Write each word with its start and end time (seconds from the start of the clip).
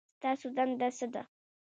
ستاسو 0.17 0.47
دنده 0.57 0.89
څه 0.97 1.05
ده؟ 1.13 1.21